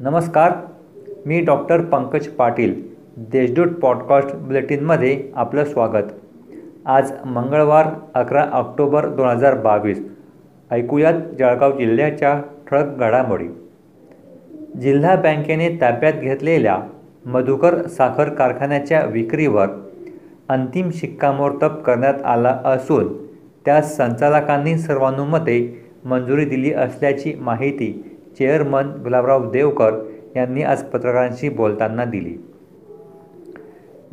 [0.00, 0.52] नमस्कार
[1.26, 2.82] मी doctor Pankaj Patil
[3.16, 6.12] Deshdoot podcast बुलेटिनमध्ये आपलं स्वागत.
[6.86, 10.02] आज मंगळवार अकरा ऑक्टोबर दोन हजार बावीस.
[10.70, 13.48] ऐकूयात जळगाव जिल्ह्याच्या ठळक घडामोडी.
[14.80, 16.78] जिल्हा बँकेने ताब्यात घेतलेल्या
[17.26, 19.66] मधुकर साखर कारखान्याच्या विक्रीवर
[20.48, 23.26] अंतिम शिक्कामोर्तब करण्यात आला असून
[23.64, 29.94] त्यास संचालकांनी सर्वानुमते मंजुरी दिली असल्याची माहिती चेअरमन गुलाबराव देवकर
[30.36, 32.36] यांनी आज पत्रकारांशी बोलताना दिली.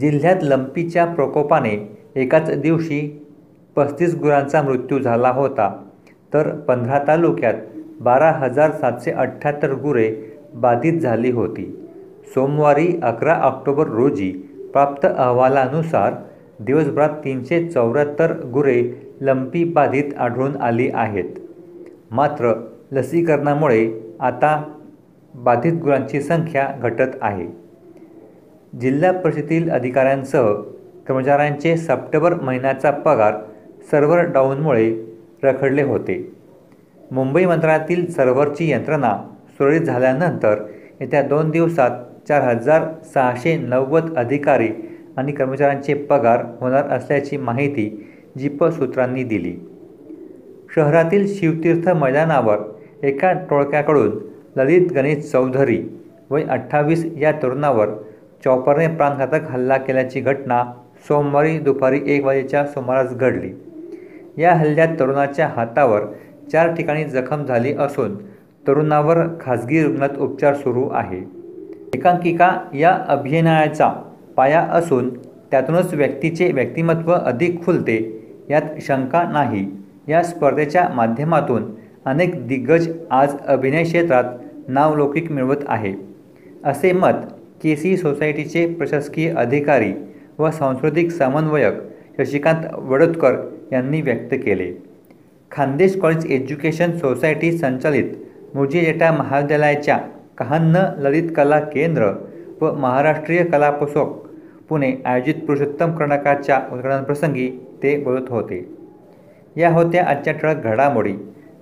[0.00, 3.22] जिल्ह्यात लंपीच्या प्रकोपाने एकाच दिवशी
[3.76, 5.84] पस्तीस गुरांचा मृत्यू झाला होता
[6.34, 7.54] तर पंधरा तालुक्यात
[8.00, 10.10] बारा हजार सातशे अठ्ठ्याहत्तर गुरे
[10.54, 11.88] बाधित झाली होती.
[12.34, 14.30] सोमवारी अकरा ऑक्टोबर रोजी
[14.72, 16.14] प्राप्त अहवालानुसार
[16.60, 18.82] दिवसभरात तीनशे चौऱ्याहत्तर गुरे
[19.20, 21.38] लंपी बाधित आढळून आली आहेत.
[22.10, 22.52] मात्र
[22.92, 24.62] लसीकरणामुळे आता
[25.34, 27.46] बाधित गुरांची संख्या घटत आहे.
[28.80, 30.52] जिल्हा परिषदेतील अधिकाऱ्यांसह
[31.08, 33.34] कर्मचाऱ्यांचे सप्टेंबर महिन्याचा पगार
[33.90, 35.04] सर्व्हर डाऊनमुळे
[35.42, 36.32] रखडले होते.
[37.10, 40.62] मुंबई मंत्रालयातील सर्व्हरची यंत्रणा सुरळीत झाल्यानंतर
[41.00, 41.90] येत्या दोन दिवसात
[42.28, 42.82] चार हजार
[43.14, 44.68] सहाशे नव्वद अधिकारी
[45.16, 49.56] आणि कर्मचाऱ्यांचे पगार होणार असल्याची माहिती जीप सूत्रांनी दिली.
[50.74, 52.58] शहरातील शिवतीर्थ मैदानावर
[53.02, 54.10] एका टोळक्याकडून
[54.56, 55.82] ललित गणेश चौधरी
[56.30, 57.88] वय अठ्ठावीस या तरुणावर
[58.44, 60.64] चॉपरने प्राणघातक हल्ला केल्याची घटना
[61.08, 63.50] सोमवारी दुपारी एक वाजेच्या सुमारास घडली.
[64.38, 66.00] या हल्ल्यात तरुणाच्या हातावर
[66.52, 68.16] चार ठिकाणी जखम झाली असून
[68.68, 71.20] तरुणावर खाजगी रुग्णात उपचार सुरू आहे.
[71.94, 73.92] एकांकिका या अभिनयाचा
[74.36, 75.08] पाया असून
[75.50, 77.98] त्यातूनच व्यक्तीचे व्यक्तिमत्व अधिक खुलते
[78.50, 79.66] यात शंका नाही.
[80.08, 81.70] या स्पर्धेच्या माध्यमातून
[82.06, 84.24] अनेक दिग्गज आज अभिनय क्षेत्रात
[84.68, 85.92] नावलौकिक मिळवत आहे.
[86.64, 87.26] असे मत
[87.62, 89.92] के सी सोसायटीचे प्रशासकीय अधिकारी
[90.38, 91.72] व सांस्कृतिक समन्वयक
[92.18, 93.36] शशिकांत वडोदकर
[93.72, 94.72] यांनी व्यक्त केले.
[95.50, 98.04] खानदेश कॉलेज एज्युकेशन सोसायटी संचालित
[98.54, 99.98] मुजिजेटा महाविद्यालयाच्या
[100.38, 102.12] कहान्न ललित कला केंद्र
[102.60, 104.26] व महाराष्ट्रीय कलापोषक
[104.68, 107.50] पुणे आयोजित पुरुषोत्तम कर्णकाच्या उद्घाटनप्रसंगी
[107.82, 108.74] ते बोलत होते.
[109.56, 111.14] या होत्या आजच्या ठळक घडामोडी.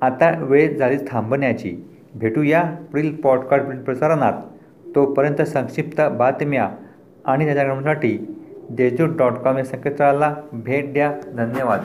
[0.00, 1.76] आता वेळ झालीच थांबण्याची.
[2.14, 4.32] भेटूया पुढील पॉडकास्ट प्रसारणात.
[4.94, 6.70] तोपर्यंत संक्षिप्त बातम्या
[7.24, 7.64] आणि त्याच्या
[8.70, 11.12] देशदूत डॉट कॉम या संकेतस्थळाला भेट द्या.
[11.36, 11.80] धन्यवाद.